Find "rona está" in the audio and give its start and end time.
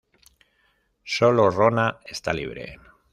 1.51-2.33